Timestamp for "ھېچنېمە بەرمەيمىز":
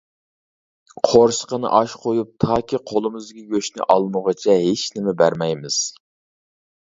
4.65-5.79